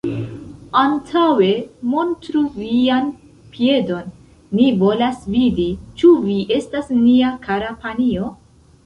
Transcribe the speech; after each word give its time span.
Antaŭe 0.83 1.49
montru 1.91 2.39
vian 2.55 3.11
piedon, 3.57 4.09
ni 4.61 4.71
volas 4.85 5.21
vidi, 5.35 5.67
ĉu 6.01 6.15
vi 6.25 6.39
estas 6.57 6.91
nia 7.03 7.31
kara 7.45 7.71
panjo. 7.85 8.33